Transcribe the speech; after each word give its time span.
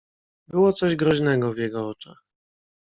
"Było 0.47 0.73
coś 0.73 0.95
groźnego 0.95 1.53
w 1.53 1.57
jego 1.57 1.89
oczach." 1.89 2.23